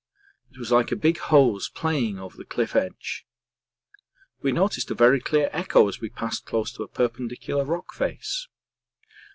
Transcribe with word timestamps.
It 0.51 0.57
was 0.57 0.71
like 0.71 0.91
a 0.91 0.95
big 0.95 1.19
hose 1.19 1.69
playing 1.69 2.17
over 2.17 2.35
the 2.35 2.43
cliff 2.43 2.75
edge. 2.75 3.27
We 4.41 4.51
noticed 4.51 4.89
a 4.89 4.95
very 4.95 5.19
clear 5.19 5.47
echo 5.53 5.87
as 5.87 6.01
we 6.01 6.09
passed 6.09 6.43
close 6.43 6.71
to 6.73 6.81
a 6.81 6.87
perpendicular 6.87 7.65
rock 7.65 7.93
face. 7.93 8.47